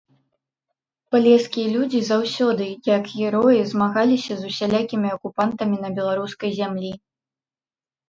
[1.15, 2.65] Палескія людзі заўсёды,
[2.95, 6.91] як героі, змагаліся з усялякімі акупантамі на беларускай зямлі.